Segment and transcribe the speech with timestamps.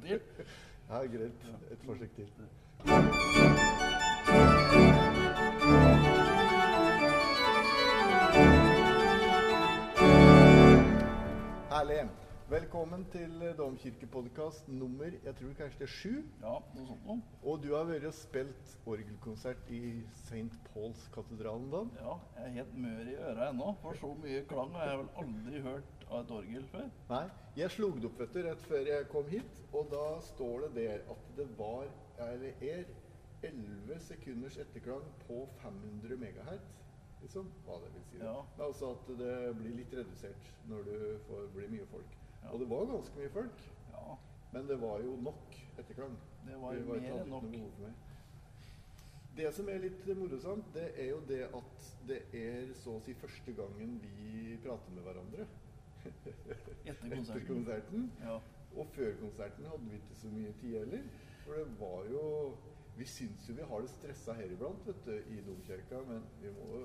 [0.00, 0.46] gang til.
[0.88, 1.32] Ja, greit.
[1.70, 2.28] Et forsøk til.
[11.70, 12.10] Herlig.
[12.48, 16.12] Velkommen til Domkirkepodkast nummer jeg tror kanskje det er sju.
[16.42, 17.16] Ja, noe sånt noe.
[17.42, 19.80] Og du har vært og spilt orgelkonsert i
[20.14, 20.52] St.
[20.68, 21.82] Pauls katedralen da?
[21.98, 25.10] Ja, jeg er helt mør i øra ennå, for så mye klang har jeg vel
[25.24, 26.86] aldri hørt av et orgel før.
[27.10, 27.24] Nei,
[27.58, 30.72] jeg slo det opp vet du, rett før jeg kom hit, og da står det
[30.76, 31.90] der at det var,
[32.28, 32.86] eller er,
[33.44, 36.72] 11 sekunders etterklang på 500 megahertz.
[37.20, 38.18] Liksom, hva det vil si.
[38.20, 38.36] Ja.
[38.56, 40.96] Men altså at det blir litt redusert når du
[41.28, 42.16] får bli mye folk.
[42.42, 42.50] Ja.
[42.52, 44.16] Og det var ganske mye folk, Ja,
[44.52, 46.16] men det var jo nok etterklang.
[46.46, 47.48] det var Det var mer enn nok.
[49.36, 53.12] Det som er litt morsomt, det er jo det at det er så å si
[53.14, 55.46] første gangen vi prater med hverandre.
[56.06, 57.46] Etter Etter konserten.
[57.54, 58.10] konserten.
[58.22, 58.36] Ja,
[58.76, 61.02] Og før konserten hadde vi ikke så mye tid heller.
[61.46, 62.24] For det var jo
[62.96, 66.48] Vi syns jo vi har det stressa her iblant, vet du, i domkirka, men vi
[66.56, 66.78] må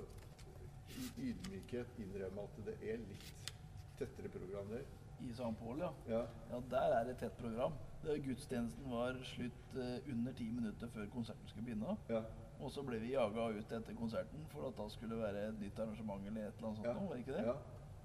[0.92, 3.53] i ydmykhet innrømme at det er litt
[3.99, 4.83] tettere program der.
[5.22, 5.53] I St.
[5.59, 5.92] Paul, ja.
[6.09, 6.22] Ja.
[6.52, 7.73] Ja, Der er det tett program.
[8.03, 11.97] Det, gudstjenesten var slutt eh, under ti minutter før konserten skulle begynne.
[12.09, 12.23] ja.
[12.61, 15.59] Og så ble vi jaga ut etter konserten for at da skulle det være et
[15.64, 16.88] nytt arrangement eller et eller annet sånt.
[16.88, 16.94] Ja.
[16.94, 17.45] noe, var det ikke det?
[17.47, 17.55] ja.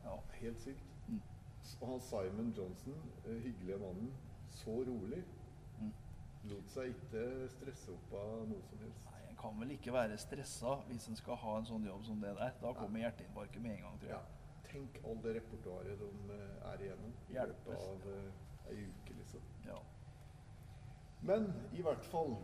[0.07, 0.15] Ja.
[0.41, 0.85] Helt sykt.
[1.81, 4.13] Og han Simon Johnson, eh, hyggelige mannen,
[4.51, 5.25] så rolig.
[5.81, 5.93] Mm.
[6.51, 9.05] Lot seg ikke stresse opp av noe som helst.
[9.11, 12.21] Nei, En kan vel ikke være stressa hvis en skal ha en sånn jobb som
[12.21, 12.57] det der.
[12.63, 14.19] Da kommer hjerteinfarktet med en gang, tror jeg.
[14.19, 14.63] Ja.
[14.71, 19.41] Tenk all det repertoaret de eh, er igjennom i løpet av eh, ei uke, liksom.
[19.67, 19.79] Ja.
[21.27, 22.37] Men i hvert fall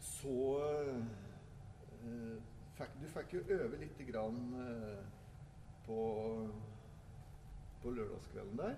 [0.00, 0.36] så
[2.04, 2.36] uh,
[2.78, 5.02] fikk, Du fikk jo øve lite grann uh,
[5.86, 5.98] på,
[7.82, 8.74] på lørdagskvelden der.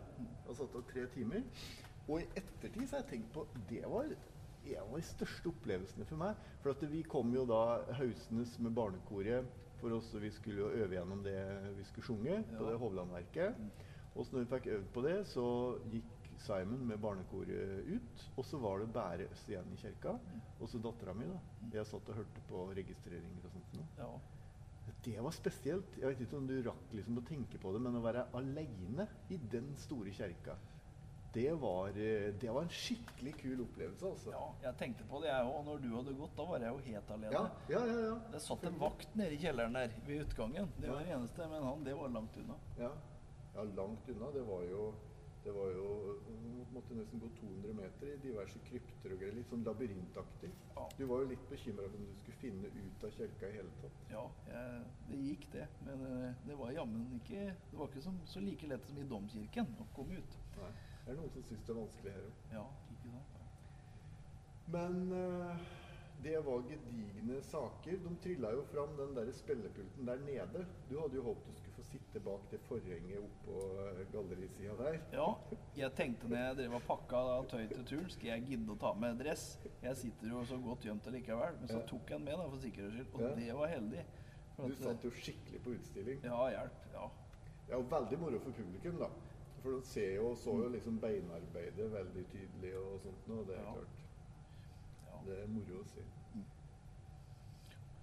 [0.49, 1.43] Og satt av tre timer.
[2.09, 6.07] Og i ettertid så har jeg tenkt på Det var en av de største opplevelsene
[6.07, 6.37] for meg.
[6.63, 9.47] For at vi kom jo da hausnes med barnekoret
[9.81, 11.39] for oss, og vi skulle jo øve gjennom det
[11.79, 12.71] vi skulle synge på Ja.
[12.71, 13.55] det Hovlandverket.
[14.15, 15.47] Og så når vi fikk øvd på det, så
[15.91, 18.31] gikk Simon med barnekoret ut.
[18.37, 20.17] Og så var det bare oss igjen i kirka.
[20.61, 21.25] Og så dattera mi.
[21.27, 21.39] da.
[21.79, 23.83] Jeg satt og hørte på registreringer og sånt.
[23.99, 24.09] ja.
[25.03, 25.97] Det var spesielt.
[25.99, 29.09] Jeg vet ikke om du rakk liksom å tenke på det, men å være aleine
[29.35, 30.55] i den store kjerka,
[31.33, 34.33] det var, eh, det var en skikkelig kul opplevelse, altså.
[34.35, 34.49] ja.
[34.67, 35.63] Jeg tenkte på det, jeg òg.
[35.65, 37.33] Når du hadde gått, da var jeg jo helt alene.
[37.33, 37.81] ja, ja.
[37.89, 38.19] ja, ja.
[38.35, 40.69] Det satt en vakt nede i kjelleren der ved utgangen.
[40.77, 42.59] Det var det eneste, men han, det var langt unna.
[42.79, 42.93] Ja,
[43.55, 44.31] ja langt unna.
[44.37, 44.85] Det var jo
[45.45, 45.87] det var jo
[46.73, 49.35] måtte nesten gå 200 meter i diverse krypter og greier.
[49.37, 50.51] Litt sånn labyrintaktig.
[50.77, 50.87] Ja.
[50.99, 53.75] Du var jo litt bekymra for om du skulle finne ut av kirka i hele
[53.83, 54.01] tatt.
[54.13, 55.67] Ja, jeg, det gikk det.
[55.89, 59.07] Men eh, det var jammen ikke Det var ikke som, så like lett som i
[59.13, 60.41] domkirken å komme ut.
[60.59, 60.73] Nei.
[61.03, 62.43] Det er noen som syns det er vanskelig her òg.
[62.55, 63.39] Ja, ikke sant?
[64.73, 65.63] Men uh,
[66.23, 67.99] det var gedigne saker.
[68.05, 70.63] De trilla jo fram den der spillepulten der nede.
[70.89, 71.62] Du hadde jo håpet du
[71.93, 74.99] sitte bak det forhenget oppå uh, gallerisida der.
[75.13, 75.27] Ja,
[75.77, 78.79] jeg tenkte når jeg drev og pakka da, tøy til turen, skal jeg gidde å
[78.83, 79.45] ta med dress?
[79.83, 81.59] Jeg sitter jo så godt gjemt allikevel.
[81.61, 83.35] Men så tok jeg den med da, for sikkerhets skyld, og Ja.
[83.41, 84.05] det var heldig.
[84.57, 86.25] For Du at, satt jo skikkelig på utstilling.
[86.25, 86.89] Ja, hjelp.
[86.93, 87.07] Ja.
[87.67, 89.09] Det er jo veldig moro for publikum, da.
[89.63, 93.45] For de ser jo, så jo liksom beinarbeidet veldig tydelig og sånt noe.
[93.47, 93.73] Det er Ja.
[93.73, 94.03] klart.
[95.07, 95.21] ja.
[95.27, 96.01] Det er moro å se.
[96.01, 96.22] Mm.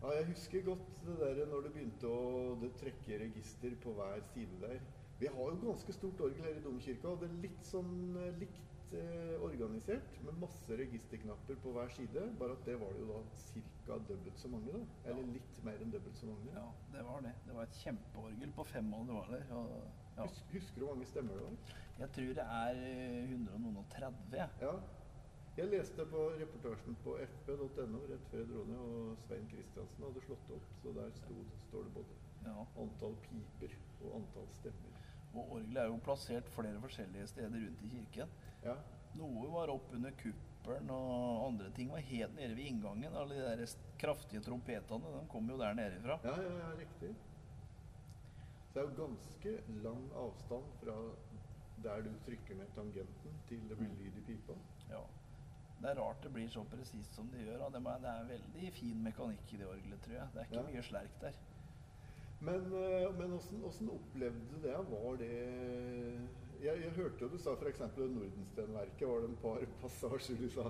[0.01, 4.59] Ja, jeg husker godt det der når du begynte å trekke register på hver side
[4.61, 4.77] der.
[5.19, 8.29] Vi har jo ganske stort orgel her i domkirka, og det er litt sånn eh,
[8.39, 12.23] likt eh, organisert, med masse registerknapper på hver side.
[12.39, 13.19] Bare at det var det jo da
[13.89, 13.97] ca.
[14.13, 14.79] dobbelt så mange, da.
[15.09, 15.33] Eller Ja.
[15.35, 16.53] litt mer enn dobbelt så mange.
[16.55, 16.63] ja,
[16.95, 17.33] det var det.
[17.49, 19.43] Det var et kjempeorgel på fem det var der.
[19.59, 19.75] Og,
[20.15, 20.29] ja.
[20.53, 21.75] Husker du hvor mange stemmer det var?
[21.99, 24.15] Jeg tror det er eh, 130.
[24.31, 24.49] jeg.
[24.63, 24.71] Ja.
[25.57, 30.21] Jeg leste på reportasjen på fp.no rett før jeg dro ned, og Svein Kristiansen hadde
[30.23, 30.67] slått opp.
[30.83, 32.65] Så der stod, står det både Ja.
[32.79, 33.73] antall piper
[34.05, 34.93] og antall stemmer.
[35.33, 38.29] Og orgelet er jo plassert flere forskjellige steder rundt i kirken.
[38.63, 38.77] Ja,
[39.15, 43.13] Noe var opp under kuppelen, og andre ting var helt nede ved inngangen.
[43.15, 46.19] Alle de der kraftige trompetene de kom jo der nede ifra.
[46.23, 47.15] ja, ja, ja riktig.
[48.69, 49.53] Så det er jo ganske
[49.83, 50.97] lang avstand fra
[51.83, 54.53] der du trykker ned tangenten, til det blir lyd i pipa.
[54.89, 55.01] Ja.
[55.81, 57.69] Det er rart det blir så presist som det gjør.
[57.71, 60.27] Det det er veldig fin mekanikk i det orgelet, tror jeg.
[60.33, 60.71] Det er ikke Ja.
[60.73, 61.33] mye slerk der.
[62.41, 64.77] Men, eh, men hvordan, hvordan opplevde du det?
[64.91, 66.29] Var det
[66.61, 67.79] Jeg, jeg hørte jo du sa f.eks.
[67.97, 70.65] Nordenstenverket var det en par passasjer du sa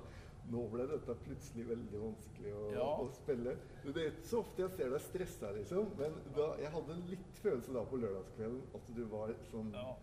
[0.49, 2.85] nå ble dette plutselig veldig vanskelig å, Ja.
[3.03, 3.55] å spille.
[3.83, 5.91] Det er ikke så ofte jeg ser deg stressa, liksom.
[5.97, 9.95] Men da, jeg hadde en litt følelse da på lørdagskvelden at du var sånn Ja.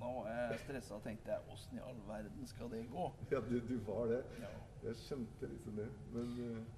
[0.00, 3.06] Nå var jeg stressa og tenkte jeg, åssen i all verden skal det gå?
[3.32, 4.20] Ja, du, du var det.
[4.40, 4.52] Ja.
[4.86, 5.88] Jeg skjønte liksom det.
[6.14, 6.76] Men uh...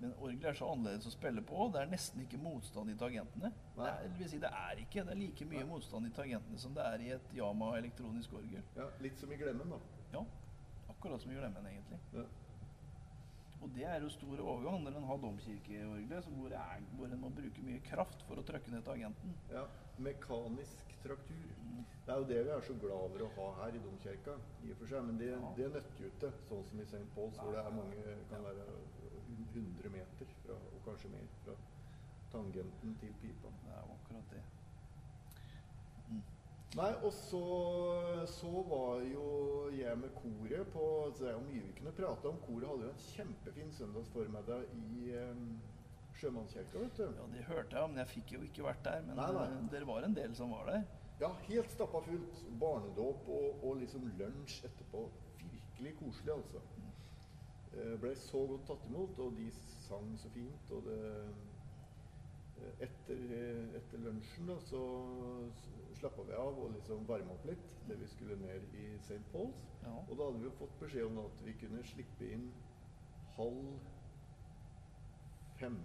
[0.00, 1.68] Men orgel er så annerledes å spille på.
[1.72, 3.50] Det er nesten ikke motstand i tangentene.
[3.76, 5.04] Det er, vil si, det er ikke.
[5.06, 5.68] Det er like mye Nei.
[5.70, 8.64] motstand i tangentene som det er i et Yama elektronisk orgel.
[8.76, 9.78] ja, litt som i Glemmen, da.
[10.16, 10.24] Ja,
[10.90, 12.00] akkurat som i Glemmen, egentlig.
[12.16, 12.26] Ja.
[13.62, 16.58] Og det er jo stor overgang når en har domkirkeorgelet, hvor,
[16.98, 19.38] hvor en må bruke mye kraft for å trykke ned tangenten.
[19.54, 19.64] ja.
[19.98, 21.52] Mekanisk traktur.
[21.62, 21.84] Mm.
[22.06, 24.72] Det er jo det vi er så glad for å ha her i domkirka, i
[24.72, 25.06] og for seg.
[25.08, 27.04] Men det, det nøtter jo ikke, sånn som i St.
[27.14, 28.66] Pauls, hvor det er mange, kan være
[29.54, 31.56] 100 meter fra, og kanskje mer, fra
[32.34, 33.54] tangenten til pipa.
[33.62, 34.44] Det er jo akkurat det.
[36.74, 37.40] Nei, og så,
[38.26, 39.26] så var jo
[39.78, 42.40] jeg med koret på så Det er jo mye vi kunne prate om.
[42.46, 45.44] Koret hadde jo en kjempefin søndagsformiddag i um,
[46.20, 47.04] Sjømannskirka, vet du.
[47.18, 49.00] Ja, det hørte jeg, men jeg fikk jo ikke vært der.
[49.08, 49.46] Men Nei, nei.
[49.50, 50.84] eh, dere var en del som var der.
[51.20, 52.44] Ja, helt stappa fullt.
[52.60, 55.04] Barnedåp og, og liksom lunsj etterpå.
[55.42, 56.62] Virkelig koselig, altså.
[57.74, 59.48] Eh, Ble så godt tatt imot, og de
[59.88, 60.70] sang så fint.
[60.76, 61.50] Og det eh,
[62.86, 63.18] Etter,
[63.76, 64.78] etter lunsjen da, så
[65.98, 69.18] slappa vi av og liksom varma opp litt til vi skulle ned i St.
[69.32, 69.58] Pauls.
[69.82, 69.90] Ja.
[70.06, 72.46] Og da hadde vi jo fått beskjed om at vi kunne slippe inn
[73.36, 73.74] halv
[75.58, 75.76] fem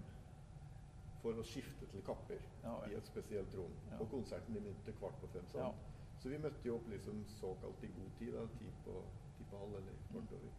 [1.24, 3.74] for å skifte til kapper Ja, i et spesielt rom.
[4.00, 5.48] Og konserten begynte kvart på fem.
[5.54, 5.76] Sånn.
[6.20, 8.96] Så vi møtte jo opp liksom såkalt i god tid, da, ti på,
[9.38, 10.58] ti på halv eller kvart over.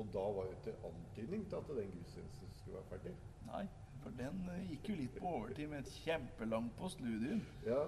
[0.00, 3.12] Og da var jo ikke antydning til at den gudstjenesten skulle være ferdig.
[3.50, 3.66] Nei,
[4.04, 7.44] for den eh, gikk jo litt på overtid med et kjempelangt postludium.
[7.66, 7.82] Ja,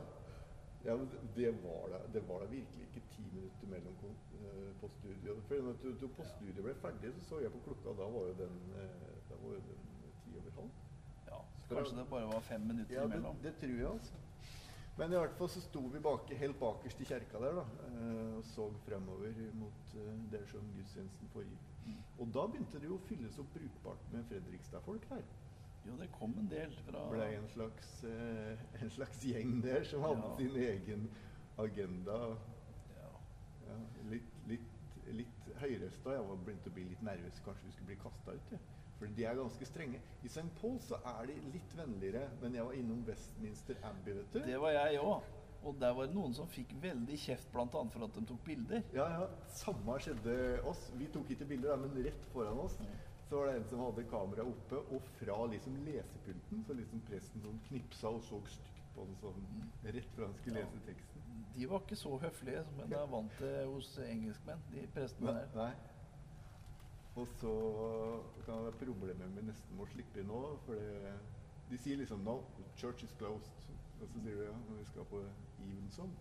[0.85, 0.99] ja
[1.39, 4.71] det var, da, det var da virkelig ikke ti minutter mellom eh.
[5.49, 8.29] For når du, du på studiet ble ferdig, så så jeg på klokka, da var
[8.29, 9.87] jo den, eh, da var jo den
[10.21, 10.84] ti over halv.
[11.75, 13.37] Kanskje det bare var fem minutter Ja, det, imellom.
[13.43, 14.15] det tror jeg, altså.
[14.97, 18.37] Men i hvert fall så sto vi bak, helt bakerst i kjerka der da, eh,
[18.39, 21.65] og så fremover mot eh, der som gudstjenesten foregikk.
[21.87, 21.97] Mm.
[22.19, 25.25] Og da begynte det jo å fylles opp brukbart med Fredrikstad-folk der.
[25.85, 29.83] Jo, det kom en del fra Det ble en slags, eh, en slags gjeng der
[29.85, 30.37] som hadde Ja.
[30.39, 31.11] sin egen
[31.59, 32.21] agenda.
[32.97, 33.11] ja.
[33.67, 33.77] Ja,
[34.11, 34.71] litt, litt,
[35.13, 36.11] litt høyrøsta.
[36.15, 37.43] Jeg var begynt å bli litt nervøs.
[37.45, 38.53] Kanskje vi skulle bli kasta ut.
[38.53, 38.59] Ja.
[38.99, 40.01] For de er ganske strenge.
[40.23, 40.45] I St.
[40.61, 42.29] Paul så er de litt vennligere.
[42.41, 44.39] Men jeg var innom Westminster Abbey, vet du.
[44.47, 45.23] Det var jeg òg.
[45.65, 47.65] Og der var det noen som fikk veldig kjeft bl.a.
[47.73, 48.83] for at de tok bilder.
[48.93, 49.27] Ja, ja.
[49.49, 50.35] Samme skjedde
[50.69, 50.91] oss.
[51.01, 52.77] Vi tok ikke bilder, men rett foran oss
[53.25, 57.41] så var det en som hadde kameraet oppe, og fra liksom lesepulten så liksom presten
[57.41, 59.47] sånn knipsa og så stygt på den sånn
[59.97, 60.67] rett fra han skulle Ja.
[60.69, 61.25] lese teksten.
[61.57, 65.49] De var ikke så høflige som en er vant til hos engelskmenn, de prestene der.
[65.57, 65.73] nei.
[67.15, 67.51] Og så
[68.45, 71.13] kan det være problemer med nesten må slippe inn nå, for det,
[71.71, 72.41] de sier liksom No,
[72.81, 73.69] church is closed.
[74.01, 75.21] Og så sier de ja, når vi skal på
[75.63, 76.17] Evenson,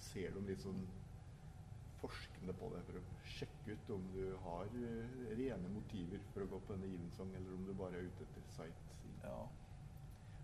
[0.00, 0.80] ser de litt sånn
[2.00, 3.04] forskende på det for å
[3.34, 7.58] sjekke ut om du har eh, rene motiver for å gå på denne Evensong, eller
[7.58, 9.20] om du bare er ute etter sightseeing.
[9.24, 9.38] Ja.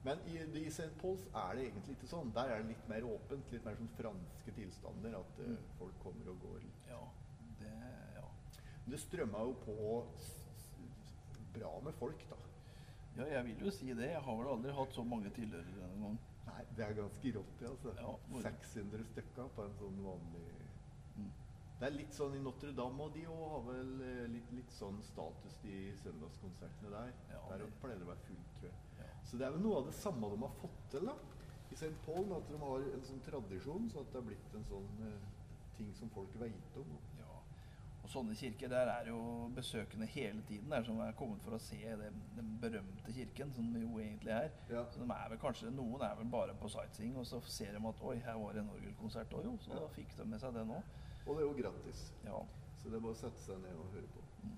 [0.04, 0.92] Men i, i St.
[1.00, 2.32] Pauls er det egentlig ikke sånn.
[2.36, 6.32] Der er det litt mer åpent, litt mer sånn franske tilstander, at uh, folk kommer
[6.32, 6.86] og går litt.
[6.88, 7.00] ja.
[8.90, 8.98] Det Ja.
[8.98, 10.04] Men det strømma jo på
[11.54, 12.36] bra med folk, da.
[13.16, 14.08] Ja, jeg vil jo si det.
[14.14, 16.18] Jeg har vel aldri hatt så mange tilhørere denne gangen.
[16.46, 17.92] Nei, det er ganske rått, det, altså.
[17.96, 20.46] Ja, hvor- 600 stykker på en sånn vanlig
[21.16, 21.30] Mm.
[21.80, 25.02] Det er litt sånn i Notre-Dame, og de òg har vel eh, litt, litt sånn
[25.02, 27.12] status, de søndagskonsertene der.
[27.30, 28.78] Ja, der det- pleier det å være fullt, tror jeg.
[28.98, 29.04] Ja.
[29.24, 31.14] Så det er vel noe av det samme de har fått til da,
[31.70, 31.94] i St.
[32.06, 35.18] Paul, at de har en sånn tradisjon, så at det har blitt en sånn eh,
[35.76, 36.98] ting som folk veit om.
[37.18, 37.19] ja.
[38.10, 39.18] Sånne kirker, der er jo
[39.54, 43.68] besøkende hele tiden, der som er kommet for å se den, den berømte kirken, som
[43.74, 44.48] det jo egentlig er.
[44.72, 44.82] Ja.
[44.90, 47.82] Så de er vel kanskje, Noen er vel bare på sightseeing, og så ser de
[47.92, 49.54] at oi, her var det en orgelkonsert òg, jo.
[49.62, 49.84] Så Ja.
[49.84, 50.80] da fikk de med seg det nå.
[51.26, 52.12] Og det er jo gratis.
[52.24, 52.42] Ja.
[52.80, 54.24] Så det er bare å sette seg ned og høre på.
[54.42, 54.56] Mm.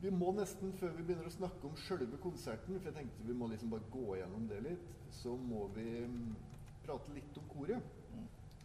[0.00, 3.36] Vi må nesten, før vi begynner å snakke om sjølve konserten, for jeg tenkte vi
[3.38, 6.34] må liksom bare gå gjennom det litt, så må vi mm,
[6.84, 7.82] prate litt om koret.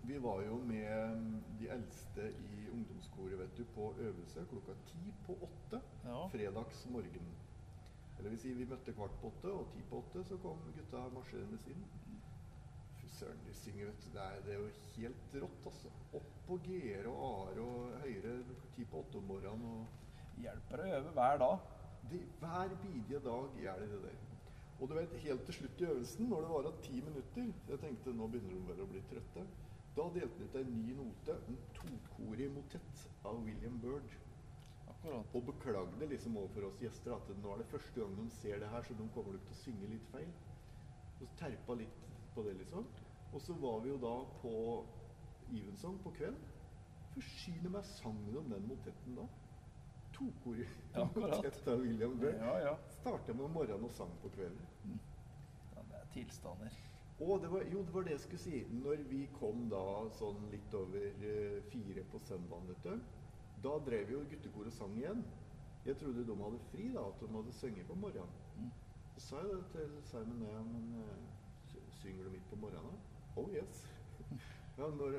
[0.07, 5.13] Vi var jo med mm, de eldste i ungdomskoret vet du, på øvelse klokka ti
[5.25, 6.27] på åtte Ja.
[6.31, 7.27] fredags morgen.
[8.17, 11.03] Eller vil si, vi møtte kvart på åtte, og ti på åtte så kom gutta
[11.13, 11.85] marsjerende inn.
[12.99, 14.09] Fy søren, de synger, vet du.
[14.15, 15.91] Det er, det er jo helt rått, altså.
[16.19, 18.33] Opp på G-er og A-er og høyere
[18.75, 19.63] ti på åtte om morgenen.
[19.65, 21.57] og Hjelper å øve hver dag.
[22.11, 24.19] de, hver bidige dag gjør de det der.
[24.79, 27.79] Og du vet, helt til slutt i øvelsen, når det var av ti minutter Jeg
[27.79, 29.43] tenkte nå begynner de vel å bli trøtte.
[29.95, 34.11] Da delte han ut en ny note, en tokorig motett av William Byrd.
[34.89, 35.35] Akkurat.
[35.35, 38.69] Og beklagde liksom overfor oss gjester at nå er det første gang de ser det
[38.69, 40.31] her, så de kommer nok til å synge litt feil.
[41.19, 41.99] Og terpa litt
[42.35, 42.87] på det, liksom.
[43.33, 44.53] Og så var vi jo da på
[45.49, 46.57] Evensong på kvelden.
[47.13, 49.25] Forsyne meg sangen om den motetten da.
[50.15, 52.37] Tokorig Ja, motett av William Byrd.
[52.41, 52.75] Ja, ja.
[52.99, 54.61] Starta med om morgenen og sang på kvelden.
[55.75, 55.83] ja.
[55.89, 56.77] Det er tilstander.
[57.19, 58.59] Og det var, jo, det var det jeg skulle si.
[58.71, 59.83] Når vi kom da
[60.15, 63.25] sånn litt over eh, fire på søndagen, vet du,
[63.65, 65.25] da drev jo guttekoret sang igjen.
[65.85, 68.31] Jeg trodde de hadde fri, da, at de hadde sunget på morgenen.
[68.55, 68.69] Mm.
[69.15, 73.03] Så sa jeg det til Simon ja, men eh, synger du midt på morgenen?
[73.35, 73.83] Oh yes.
[74.79, 75.11] Ja, når,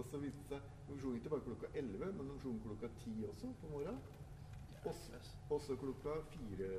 [0.00, 2.88] og så viste det seg De sang ikke bare klokka 11, men de sang klokka
[3.02, 3.98] 10 også på morgenen.
[4.88, 5.18] Også
[5.50, 6.70] Og så klokka fire.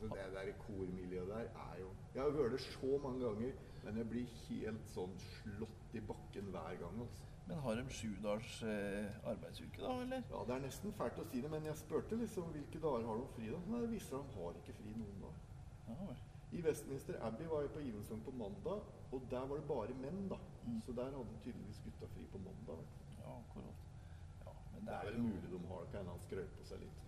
[0.00, 3.52] Det der kormiljøet der er jo Jeg har hørt det så mange ganger,
[3.84, 7.00] men jeg blir helt sånn slått i bakken hver gang.
[7.00, 7.26] altså.
[7.46, 10.22] Men har de sjudagers eh, arbeidsuke, da, eller?
[10.30, 13.16] Ja, Det er nesten fælt å si det, men jeg spurte liksom hvilke dager har
[13.22, 13.48] de fri.
[13.50, 13.60] da?
[13.66, 15.34] Nei, det viser seg de har ikke fri noen dag.
[15.88, 16.14] Ja.
[16.52, 18.80] I Westminster Abbey var jeg på Evensong på mandag,
[19.12, 20.28] og der var det bare menn.
[20.30, 20.38] da.
[20.66, 20.80] Mm.
[20.86, 22.84] Så der hadde tydeligvis gutta fri på mandag.
[23.18, 23.86] ja, akkurat.
[24.46, 26.99] Ja, men Det er vel mulig de har det, kan han skrøt på seg litt.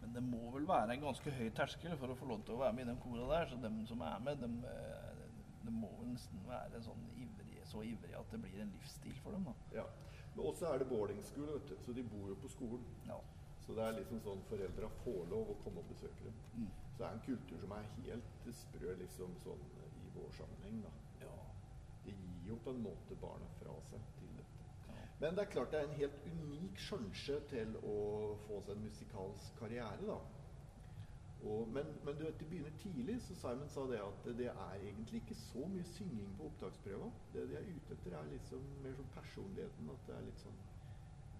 [0.00, 2.62] Men det må vel være en ganske høy terskel for å få lov til å
[2.62, 3.50] være med i den kora der.
[3.50, 5.26] Så dem som er med, dem, eh,
[5.64, 9.36] de må vel nesten være sånn ivrige, så ivrige at det blir en livsstil for
[9.36, 9.44] dem.
[9.50, 9.54] da.
[9.82, 9.86] Ja.
[10.34, 12.86] Men også er det boardingskole, vet du, så de bor jo på skolen.
[13.06, 13.18] Ja.
[13.66, 16.38] Så det er liksom sånn foreldra får lov å komme og besøke dem.
[16.56, 16.70] Mm.
[16.94, 19.66] Så det er en kultur som er helt sprø liksom sånn
[20.00, 20.94] i vår sammenheng, da.
[21.26, 21.34] Ja.
[22.06, 24.19] Det gir jo på en måte barna fra seg.
[25.20, 27.96] Men det er klart det er en helt unik sjanse til å
[28.46, 30.16] få seg en musikalsk karriere, da.
[31.42, 34.74] Og, men, men du vet, det begynner tidlig, så Simon sa det at det er
[34.80, 37.08] egentlig ikke så mye synging på opptaksprøva.
[37.32, 39.88] Det de er ute etter, er liksom mer sånn personligheten.
[39.94, 40.60] At det er litt sånn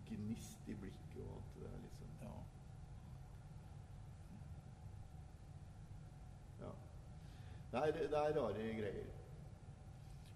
[0.09, 2.35] gnist i blikket, og at det er liksom ja.
[6.65, 6.75] Ja.
[7.73, 9.20] Det er, det er rare greier.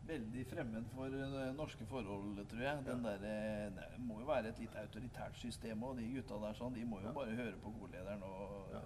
[0.06, 2.82] Veldig fremmed for eh, norske forhold, tror jeg.
[2.86, 5.96] Den der, eh, det må jo være et litt autoritært system òg.
[5.98, 7.12] De gutta der sånn, de må jo Ja.
[7.12, 8.80] bare høre på godlederen og, Ja.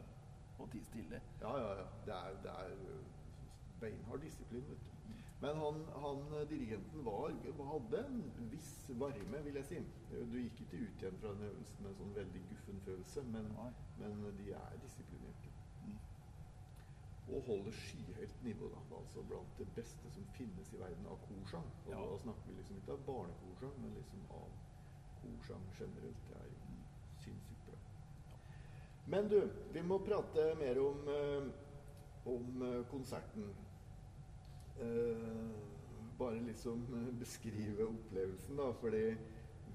[0.58, 1.20] og tie stille.
[1.40, 1.86] Ja, ja, ja.
[2.06, 3.02] Det er, det er øh,
[3.80, 4.94] beinhard disiplin, vet du.
[5.40, 7.30] Men han, han dirigenten var,
[7.72, 9.76] hadde en viss varme, vil jeg si.
[10.10, 13.46] Du gikk ikke ut igjen fra den øvelsen med en sånn veldig guffen følelse, men,
[14.00, 15.37] men de er disiplinerte.
[17.32, 18.96] Og holder skyhøyt nivå, da.
[18.96, 21.66] Altså blant det beste som finnes i verden av korsang.
[21.86, 22.00] Og Ja.
[22.12, 24.48] da snakker vi liksom ikke av barnekorsang, men liksom av
[25.22, 26.22] korsang generelt.
[26.28, 26.58] Det er jo
[27.24, 27.78] sinnssykt bra.
[29.06, 29.40] Men du,
[29.72, 31.52] vi må prate mer om, eh,
[32.32, 33.54] om eh, konserten.
[34.80, 35.50] Eh,
[36.18, 36.86] bare liksom
[37.18, 38.70] beskrive opplevelsen, da.
[38.72, 39.16] Fordi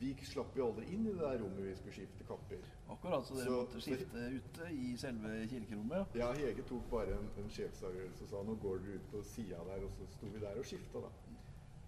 [0.03, 2.63] vi slapp jo aldri inn i det der rommet vi skulle skifte kapper.
[2.89, 6.15] Akkurat, så dere Så- måtte skifte ute i selve kirkerommet.
[6.15, 6.27] ja.
[6.27, 9.57] Ja, Hege tok bare en, en sjefsavgjørelse og sa nå går dere ut på sida
[9.69, 11.09] der, og så sto vi der og skifta, da.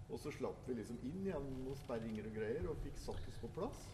[0.08, 3.38] Og så slapp vi liksom inn igjen noen sperringer og greier, og fikk satt oss
[3.42, 3.86] på plass.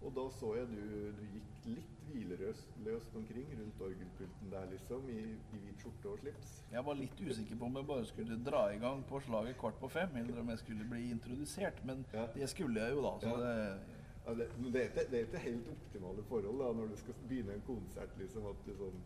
[0.00, 0.80] Og da så jeg du,
[1.18, 5.18] du gikk litt hvilerøst omkring rundt orgelpulten der, liksom, i,
[5.54, 6.54] i hvit skjorte og slips.
[6.72, 9.76] Jeg var litt usikker på om jeg bare skulle dra i gang på slaget kvart
[9.82, 12.26] på fem, eller om jeg skulle bli introdusert, men Ja.
[12.34, 13.12] det skulle jeg jo da.
[13.20, 13.40] Så Ja.
[13.44, 13.80] det,
[14.26, 17.14] Ja, det, det, er ikke, det er ikke helt optimale forhold da, når du skal
[17.28, 18.98] begynne en konsert, liksom, at du sånn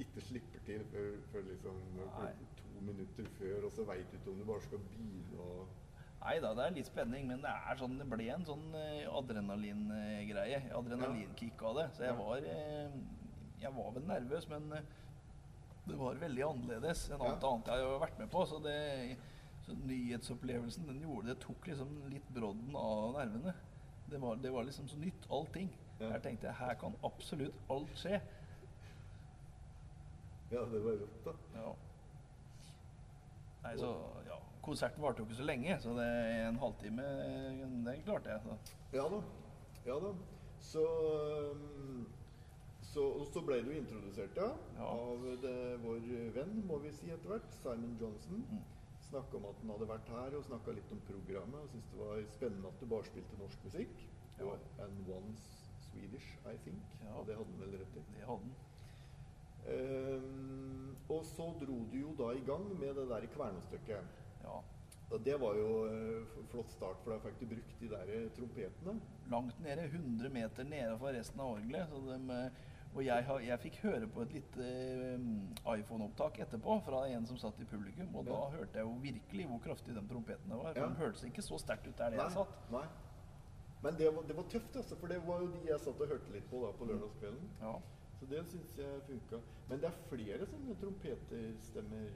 [0.00, 1.76] ikke slipper til før, før liksom
[2.60, 5.66] to minutter før, og så veit du ikke om du bare skal begynne å
[6.24, 9.04] Nei da, det er litt spenning, men det er sånn, det ble en sånn eh,
[9.12, 10.62] adrenalingreie.
[10.72, 11.84] Adrenalinkick av det.
[11.98, 12.94] Så jeg var, eh,
[13.60, 14.86] jeg var vel nervøs, men eh,
[15.84, 18.46] det var veldig annerledes enn alt annet jeg har vært med på.
[18.48, 18.78] Så, det,
[19.66, 23.52] så nyhetsopplevelsen den gjorde det tok liksom litt brodden av nervene.
[24.08, 25.68] Det var, det var liksom så nytt, allting.
[26.00, 28.16] Her tenkte jeg her kan absolutt alt skje.
[30.52, 31.36] Ja, det var rått, da.
[31.58, 31.74] Ja.
[33.64, 33.90] Nei, så
[34.28, 34.38] ja.
[34.64, 36.08] Konserten varte jo ikke så lenge, så det
[36.46, 37.08] en halvtime
[37.84, 38.40] det klarte jeg.
[38.44, 38.76] Så.
[38.96, 39.22] Ja da.
[39.84, 40.12] Ja da.
[40.64, 40.84] Så
[42.94, 43.02] så,
[43.32, 44.86] så ble du introdusert, ja, Ja.
[44.86, 46.04] av det, vår
[46.36, 48.44] venn, må vi si etter hvert, Simon Johnson.
[48.50, 48.60] Mm.
[49.08, 51.58] Snakka om at han hadde vært her, og snakka litt om programmet.
[51.64, 54.04] Og syntes det var spennende at du bare spilte norsk musikk.
[54.38, 54.46] Ja.
[54.46, 55.48] Og and once
[55.88, 56.94] Swedish, I think.
[57.02, 57.16] Ja.
[57.18, 58.04] Og det hadde han vel rett i.
[58.14, 58.54] Det hadde den.
[59.64, 64.20] Um, og så dro du jo da i gang med det der kvernestykket.
[64.44, 64.60] Ja.
[65.10, 68.30] Og det var jo uh, flott start, for da fikk du brukt de der eh,
[68.36, 68.94] trompetene.
[69.30, 71.92] Langt nede, 100 meter nede for resten av orgelet.
[72.34, 72.62] Eh,
[72.94, 74.66] og jeg, har, jeg fikk høre på et lite
[75.18, 78.12] uh, iPhone-opptak etterpå fra en som satt i publikum.
[78.14, 80.70] Og da hørte jeg jo virkelig hvor kraftig de trompetene var.
[80.70, 80.92] For Ja.
[80.92, 82.22] De hørtes ikke så sterkt ut der Nei.
[82.22, 82.70] jeg satt.
[82.70, 82.86] nei.
[83.84, 86.14] Men det var, det var tøft, altså, for det var jo de jeg satt og
[86.14, 87.50] hørte litt på da på lørdagskvelden.
[87.60, 87.74] Ja.
[88.24, 89.38] Så det syns jeg funka.
[89.68, 92.06] Men det er flere sånne trompeterstemmer,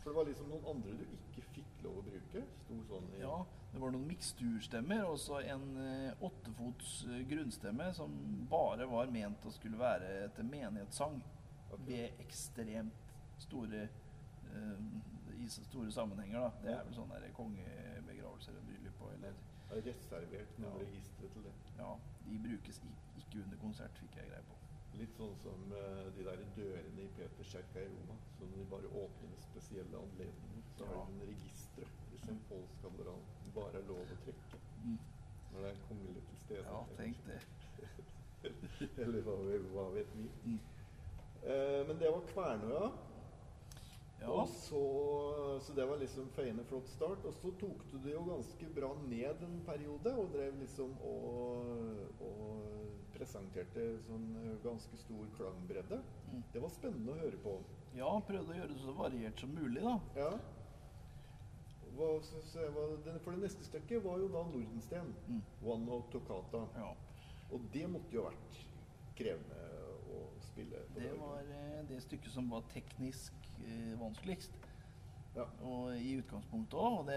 [0.00, 2.42] For det var liksom noen andre du ikke fikk lov å bruke?
[2.88, 3.34] Sånn Ja,
[3.74, 8.14] det var noen miksturstemmer og så en eh, åttefots eh, grunnstemme som
[8.50, 11.20] bare var ment å skulle være etter menighetssang
[11.70, 11.84] Okay.
[11.86, 14.80] ved ekstremt store eh,
[15.38, 16.40] i store sammenhenger.
[16.40, 16.48] da.
[16.64, 19.36] Det er vel sånne der kongebegravelser og bryllup og eller
[19.70, 20.80] Er reservert noen Ja.
[20.88, 21.52] registre til det.
[21.78, 21.92] Ja,
[22.26, 22.80] de brukes
[23.20, 24.56] ikke under konsert, fikk jeg greie på.
[25.00, 28.90] Litt sånn som eh, de der dørene i Peterskirka i Roma, Så når de bare
[29.02, 30.62] åpner med spesielle anledninger.
[30.76, 31.04] Så har Ja.
[31.08, 32.36] de en registre i St.
[32.48, 33.22] Pauls katedral.
[33.54, 34.98] Bare er lov å trekke Mm.
[35.52, 36.64] når det er kongelig til stede.
[36.64, 37.40] Ja, tenk det.
[39.02, 39.34] Eller hva,
[39.74, 40.28] hva vet vi.
[40.44, 40.58] Mm.
[41.44, 42.90] Eh, men det var Kvernøya.
[44.20, 44.80] Ja, så,
[45.62, 47.24] så det var liksom feiende flott start.
[47.24, 52.20] Og så tok du det jo ganske bra ned en periode og drev liksom og,
[52.20, 54.30] og presenterte sånn
[54.64, 56.00] ganske stor klangbredde.
[56.30, 56.46] Mm.
[56.54, 57.58] Det var spennende å høre på.
[57.96, 59.96] ja prøvde å gjøre det så variert som mulig, da.
[60.16, 60.32] Ja.
[61.96, 65.14] Hva, så, så, hva, den, for det neste stykket var jo da Nordensten.
[65.28, 65.40] Mm.
[65.66, 66.64] One of Toccata.
[66.78, 66.92] Ja.
[67.50, 68.60] Og det måtte jo ha vært
[69.18, 69.69] krevende
[70.60, 70.84] spille.
[70.96, 74.56] Det var eh, det stykket som var teknisk eh, vanskeligst.
[75.36, 75.44] Ja.
[75.62, 77.10] Og i utgangspunktet òg.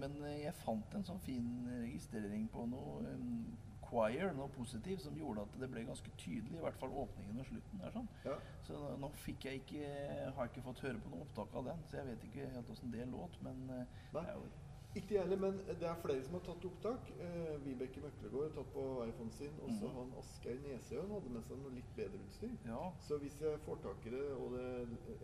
[0.00, 1.50] Men jeg fant en sånn fin
[1.82, 3.42] registrering på noe um,
[3.90, 7.48] choir, noe positivt, som gjorde at det ble ganske tydelig, i hvert fall åpningen og
[7.48, 7.92] slutten der.
[7.96, 8.08] sånn.
[8.24, 8.38] Ja.
[8.66, 9.92] Så nå fikk jeg ikke,
[10.36, 12.74] har jeg ikke fått høre på noe opptak av den, så jeg vet ikke helt
[12.74, 13.38] åssen det låt.
[13.46, 14.22] Men eh, Nei.
[14.22, 14.50] det er jo
[14.94, 17.10] Ikke jeg heller, men det er flere som har tatt opptak.
[17.22, 19.52] Eh, Vibeke Møklegård har tatt på iPhonen sin.
[19.62, 19.98] Og så mm.
[19.98, 22.56] han Asgeir Nesøen hadde med seg noe litt bedre utstyr.
[22.66, 22.80] Ja.
[23.06, 24.64] Så hvis jeg får tak i det, og det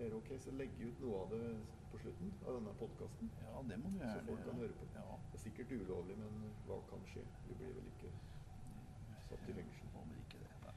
[0.05, 1.49] er ok, så legger jeg ut noe av det
[1.91, 3.33] på slutten av denne podkasten.
[3.43, 4.87] ja, det må du Så folk kan høre på.
[4.95, 5.17] Ja.
[5.33, 7.25] Det er sikkert ulovlig, men hva kan skje?
[7.49, 8.13] Vi blir vel ikke
[9.31, 9.89] satt i fengsel.
[9.97, 10.53] Håper ikke det.
[10.63, 10.77] Nei.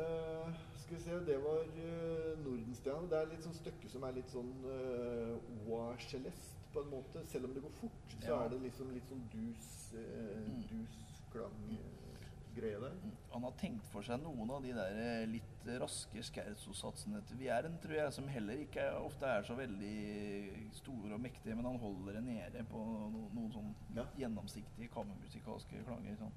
[0.00, 3.12] Eh, skal vi se, det var uh, Nordenstjerne.
[3.12, 5.36] Det er litt sånn stykke som er litt sånn uh,
[5.68, 7.26] oa celeste på en måte.
[7.26, 8.44] Selv om det går fort, så Ja.
[8.44, 10.62] er det liksom litt sånn dus, eh, Mm.
[10.68, 10.96] dus
[11.32, 12.90] klang-greie der.
[12.92, 13.12] Mm.
[13.32, 17.78] Han har tenkt for seg noen av de der eh, litt raske skerzo-satsene til Vieren,
[17.82, 21.78] tror jeg, som heller ikke er, ofte er så veldig store og mektige, men han
[21.78, 22.78] holder det nede på
[23.12, 24.04] no, noen sånn Ja.
[24.18, 26.16] gjennomsiktige kammermusikalske klanger.
[26.16, 26.32] Sånn.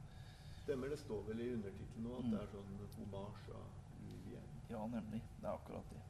[0.63, 2.31] Stemmer, det står vel i undertittelen nå at Mm.
[2.31, 3.67] det er sånn homasj av
[4.27, 4.69] Vieren.
[4.69, 5.21] Ja, nemlig.
[5.41, 6.01] Det er akkurat det.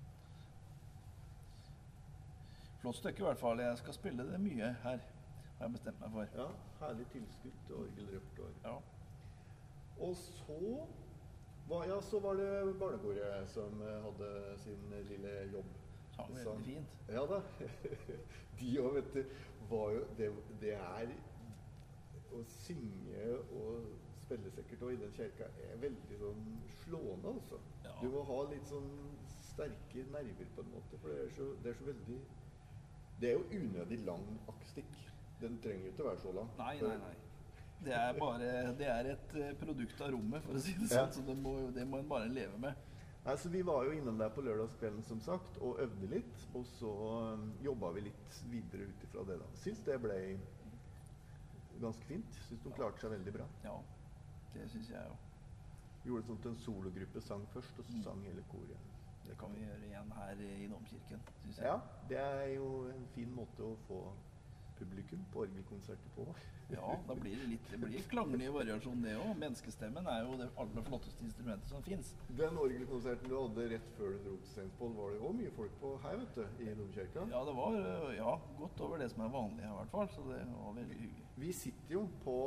[2.84, 3.60] Flott stykke i hvert fall.
[3.60, 4.98] Jeg skal spille det mye her,
[5.58, 6.34] har jeg bestemt meg for.
[6.36, 6.48] Ja,
[6.82, 8.50] herlig tilskudd til orgelrepertoar.
[8.66, 8.74] Ja.
[10.08, 10.58] Og så
[11.70, 12.50] var, ja, så var det
[12.82, 14.34] barnekoret som eh, hadde
[14.66, 15.72] sin lille jobb.
[16.16, 16.60] Sang Sang.
[16.60, 17.00] veldig fint.
[17.08, 17.40] Ja da.
[18.60, 19.24] De òg, vet du,
[19.72, 20.30] var jo det,
[20.62, 21.16] det er
[22.36, 23.26] Å synge
[23.62, 23.90] og
[24.26, 26.46] spille sikkert òg i den kirka er veldig sånn
[26.84, 27.64] slående, altså.
[27.88, 27.96] Ja.
[28.04, 28.94] Du må ha litt sånn
[29.40, 32.24] sterke nerver, på en måte, for det er så, det er så veldig
[33.24, 34.96] Det er jo unødig lang akustikk.
[35.40, 36.50] Den trenger jo ikke å være så lang.
[36.60, 37.14] Nei, nei, nei.
[37.84, 41.06] Det er bare Det er et eh, produkt av rommet, for å si det Ja.
[41.06, 41.14] sånn.
[41.18, 42.76] Så det må, det må en bare leve med.
[43.26, 46.46] Nei, så Vi var jo innom der på lørdagskvelden som sagt, og øvde litt.
[46.54, 46.92] Og så
[47.34, 49.40] um, jobba vi litt videre ut ifra det.
[49.40, 49.46] da.
[49.64, 50.18] Syns det ble
[51.82, 52.40] ganske fint.
[52.50, 53.48] Syns de klarte seg veldig bra.
[53.64, 53.78] Ja,
[54.54, 55.30] det syns jeg òg.
[56.04, 58.04] Gjorde det sånn at en sologruppe sang først, og så Mm.
[58.04, 58.78] sang hele koret.
[59.28, 61.66] Det kan vi gjøre igjen her i Domkirken, syns jeg.
[61.68, 64.04] Ja, det er jo en fin måte å få
[64.78, 66.26] publikum på orgelkonserter på.
[66.74, 69.34] Ja, da blir det litt Det blir klanglig variasjon, det òg.
[69.40, 72.14] Menneskestemmen er jo det aller flotteste instrumentet som fins.
[72.40, 75.76] Den orgelkonserten du hadde rett før du dro til Steinsvoll, var det òg mye folk
[75.82, 77.28] på her, vet du, i domkirka.
[77.34, 77.80] Ja, det var
[78.18, 80.12] ja, godt over det som er vanlig her, i hvert fall.
[80.16, 81.28] Så det var veldig hyggelig.
[81.46, 82.38] Vi sitter jo på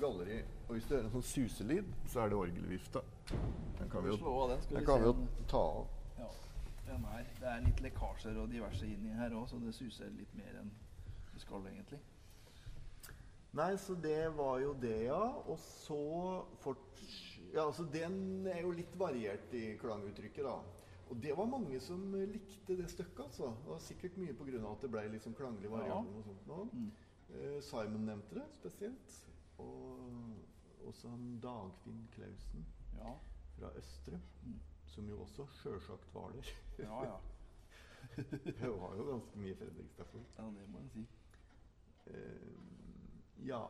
[0.00, 3.02] galleri, og hvis du hører en sånn suselyd, så er det orgelvifta.
[3.80, 5.14] Den kan vi jo, den, kan vi jo
[5.50, 5.95] ta av.
[6.86, 10.34] Ja, er, det er litt lekkasjer og diverse inni her òg, så det suser litt
[10.38, 10.70] mer enn
[11.32, 11.98] det skal egentlig.
[13.56, 15.22] Nei, så det var jo det, ja.
[15.48, 15.98] Og så
[16.60, 17.00] fort...
[17.54, 20.58] Ja, altså Den er jo litt variert i klanguttrykket, da.
[21.06, 23.52] Og det var mange som likte det stykket, altså.
[23.62, 24.60] Det var sikkert mye pga.
[24.72, 26.58] at det ble liksom klanglig variasjon og sånt nå.
[26.72, 26.90] Mm.
[27.36, 29.18] Eh, Simon nevnte det spesielt.
[29.62, 32.66] Og også han Dagfinn Klausen
[32.98, 33.14] Ja.
[33.58, 34.58] fra Østre, Mm.
[34.92, 36.52] Som jo også sjølsagt var der.
[36.78, 37.16] Ja, ja.
[38.60, 40.28] det var jo ganske mye Fredrikstad-folk.
[40.38, 41.06] ja det må jeg si.
[42.06, 43.64] Uh, ja.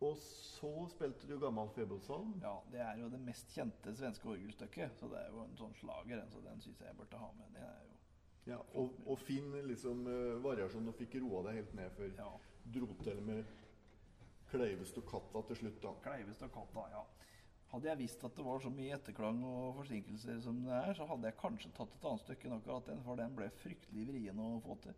[0.00, 2.32] Og så spilte du gammel Febelsalm.
[2.40, 5.74] Ja, det er jo det mest kjente svenske orgelstykket, så det er jo en sånn
[5.76, 7.58] slager, så den syns jeg burde ha med.
[8.48, 10.86] Ja, og, og fin liksom, uh, variasjon.
[10.88, 12.30] Du fikk roa deg helt ned før Ja.
[12.64, 13.44] dro til med
[14.50, 15.92] Kleivestokatta til slutt, da.
[16.02, 17.04] Kleivestokatta, ja.
[17.70, 21.06] Hadde jeg visst at det var så mye etterklang og forsinkelser som det er, så
[21.06, 24.40] hadde jeg kanskje tatt et annet stykke enn akkurat den, for den ble fryktelig vrien
[24.42, 24.96] å få til.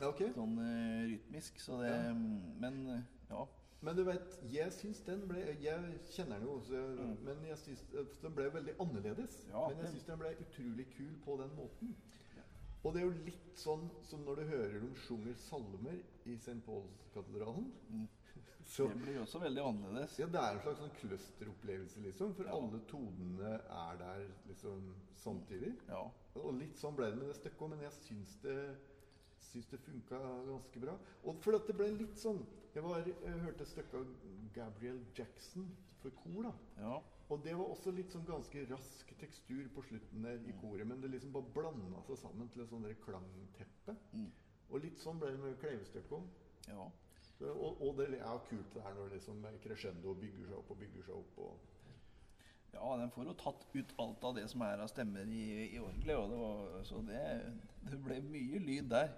[0.00, 0.32] Ja, okay.
[0.34, 1.60] Sånn uh, rytmisk.
[1.62, 2.08] Så det Ja.
[2.64, 3.44] Men eh, ja.
[3.84, 7.14] Men du vet, jeg syns den ble Jeg kjenner den jo, så, Mm.
[7.26, 7.82] men jeg syns
[8.22, 9.44] den ble veldig annerledes.
[9.52, 11.94] Ja, men jeg syns den ble utrolig kul på den måten.
[12.84, 16.58] Og det er jo litt sånn som når du hører de sjunger salmer i St.
[16.66, 17.70] Paulskatedralen.
[18.64, 20.18] Så Det blir også veldig annerledes.
[20.18, 22.34] ja, det er en slags sånn clusteropplevelse, liksom.
[22.34, 22.54] For Ja.
[22.56, 25.74] alle tonene er der liksom samtidig.
[25.88, 26.10] Ja.
[26.36, 28.76] Og litt sånn ble det med det stykket men jeg syns det
[29.44, 30.98] Syns det funka ganske bra.
[31.24, 34.06] Og for at det ble litt sånn Jeg, var, jeg hørte et stykke av
[34.54, 35.68] Gabriel Jackson
[36.00, 36.52] for kor, da.
[36.80, 37.00] ja.
[37.30, 40.86] Og det var også litt sånn ganske rask tekstur på slutten der i koret.
[40.86, 43.96] Men det liksom bare blanda seg sammen til et der klangteppe.
[44.12, 44.32] Mm.
[44.70, 46.26] Og litt sånn ble det med Kleivestykket òg.
[46.68, 46.90] ja.
[47.40, 51.06] Og, og det er kult det her når liksom crescendo bygger seg opp og bygger
[51.08, 51.38] seg opp.
[51.38, 55.44] Og Ja, den får jo tatt ut alt av det som er av stemmer i,
[55.66, 56.30] i orgelet.
[56.30, 57.22] Det var, så det,
[57.90, 59.12] det ble mye lyd der.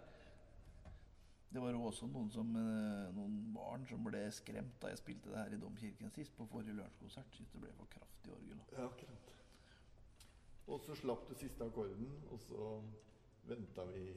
[1.53, 5.31] Det var jo også noen, som, eh, noen barn som ble skremt da jeg spilte
[5.31, 7.31] det her i Domkirken sist, på forrige lunsjkonsert.
[7.33, 8.61] Syntes det ble for kraftig orgel.
[8.75, 9.31] Ja, akkurat.
[10.67, 12.73] Og så slapp du siste akkorden, og så
[13.47, 14.09] venta vi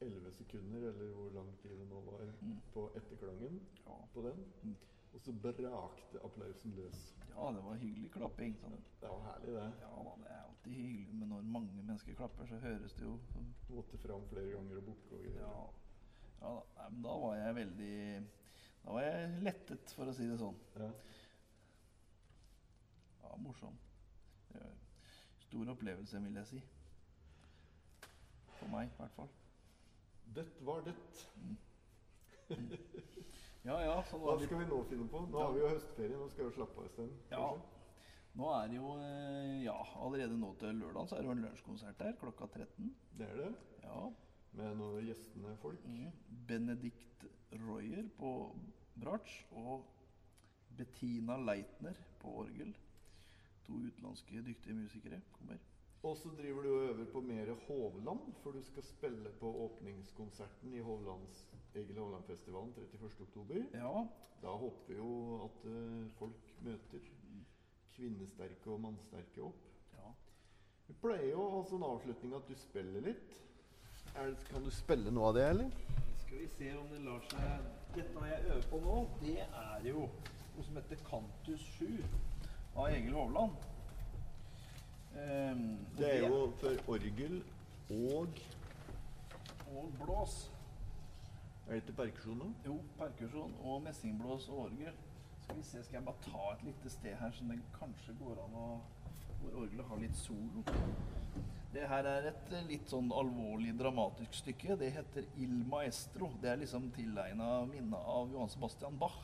[0.00, 2.60] 11 sekunder, eller hvor lang tid det nå var, Mm.
[2.74, 3.96] på etterklangen Ja.
[4.14, 4.44] på den.
[4.62, 4.76] Mm.
[5.14, 7.14] Og så brakte applausen løs.
[7.34, 8.56] ja, det var hyggelig klapping.
[8.60, 8.82] Sånn.
[9.00, 9.72] Det var herlig, det.
[9.80, 13.54] Ja det er alltid hyggelig, men når mange mennesker klapper, så høres det jo sånn
[13.70, 15.40] Måtte fram flere ganger og bukke og greier.
[15.40, 15.70] Ja,
[16.40, 16.88] ja da.
[17.02, 18.26] Da var jeg veldig
[18.84, 20.54] Da var jeg lettet, for å si det sånn.
[20.78, 20.90] Ja.
[23.22, 23.76] Ja, morsom.
[25.40, 26.62] Stor opplevelse, vil jeg si.
[28.58, 29.28] For meg, i hvert fall.
[30.34, 31.26] Det var dødt.
[33.68, 35.20] Ja, ja, så nå Hva vi, skal vi nå finne på?
[35.28, 36.16] Nå har vi jo høstferie.
[36.16, 37.18] Nå skal vi jo slappe av en stund.
[37.32, 37.48] Ja.
[38.38, 41.44] nå er det jo eh, Ja, allerede nå til lørdag så er det jo en
[41.44, 42.88] lunsjkonsert der klokka 13.
[43.18, 43.50] Det er det.
[43.82, 44.00] Ja.
[44.58, 45.84] Med noen gjestende folk.
[45.84, 46.12] Mm.
[46.48, 47.26] Benedikt
[47.66, 48.32] Royer på
[49.02, 49.84] bratsj og
[50.78, 52.72] Bettina Leitner på orgel.
[53.66, 55.60] To utenlandske dyktige musikere kommer.
[56.02, 60.74] Og så driver du og øver på mer Hovland, for du skal spille på åpningskonserten
[60.74, 63.64] i Hovlands, Egil Hovland-festivalen 31.10.
[63.74, 64.04] Ja,
[64.42, 66.98] Da håper vi jo at uh, folk møter
[67.96, 69.64] kvinnesterke og mannsterke opp.
[69.96, 70.12] ja.
[70.86, 73.34] Vi pleier jo å ha sånn avslutning at du spiller litt.
[74.14, 75.70] Er, det- kan du spille noe av det, eller?
[76.22, 80.06] Skal vi se om det lar seg Dette jeg øver på nå, det er jo
[80.54, 82.04] noe som heter Cantus 7
[82.76, 83.52] av Egil Hovland.
[85.18, 87.42] Ehm, og Det er jo for orgel
[87.90, 88.28] og
[89.76, 90.52] Og blås.
[91.68, 92.46] Er det til perkusjon nå?
[92.66, 94.94] Jo, perkusjon og messingblås og orgel.
[95.42, 98.38] Skal vi se, skal jeg bare ta et lite sted her, som det kanskje går
[98.44, 98.68] an å
[99.40, 100.62] Hvor orgelet har litt solo.
[101.74, 104.78] Det her er et eh, litt sånn alvorlig, dramatisk stykke.
[104.78, 106.30] Det heter Il Maestro.
[106.42, 109.18] Det er liksom tilegna minnet av Johan Sebastian Bach.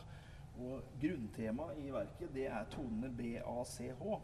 [0.58, 4.20] Og grunntemaet i verket, det er tonene B, A, C, H.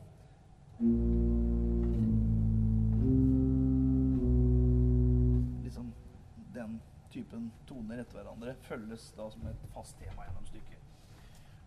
[7.21, 10.89] typen toner etter hverandre følges da som et fast tema gjennom stykket.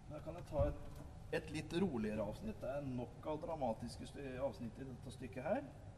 [0.09, 0.83] Da kan jeg ta et,
[1.39, 2.59] et litt roligere avsnitt.
[2.61, 5.63] Det er nok av dramatiske avsnitt i dette stykket her.
[5.63, 5.93] Dette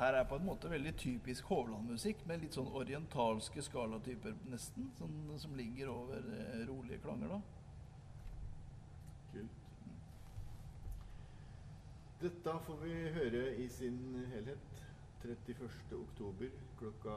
[0.00, 5.16] her er på en måte veldig typisk Hovland-musikk, med litt sånn orientalske skalatyper nesten, som,
[5.42, 7.34] som ligger over eh, rolige klanger.
[7.34, 7.40] da.
[9.34, 9.66] Kult.
[12.20, 14.00] Dette får vi høre i sin
[14.32, 14.82] helhet
[15.20, 15.68] 31.
[16.00, 17.16] oktober klokka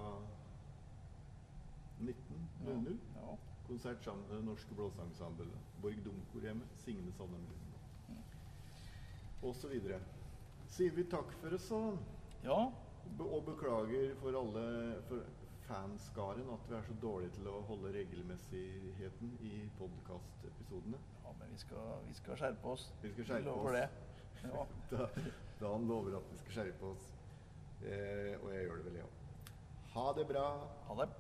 [2.04, 2.98] 19.00.
[3.16, 3.38] Ja.
[3.68, 7.64] Konsert sammen med Det Norske Blåsensemblet, Borg Domkorhjemmet, Signe Sandemund
[9.44, 10.00] og så videre.
[10.72, 11.80] Sier vi takk for oss, så
[12.44, 12.60] ja,
[13.20, 14.66] og beklager for alle
[15.08, 15.24] for
[15.68, 21.00] fanskaren at vi er så dårlige til å holde regelmessigheten i podkastepisodene.
[21.24, 22.90] Ja, men vi skal, vi skal skjerpe oss.
[23.02, 23.80] Vi skal skjerpe lover oss.
[23.80, 23.88] det.
[24.44, 24.66] Ja.
[24.92, 25.08] Da,
[25.62, 27.12] da han lover at vi skal skjerpe oss.
[27.84, 29.12] Eh, og jeg gjør det vel, ja.
[29.96, 30.48] Ha det bra.
[30.90, 31.12] Ha det.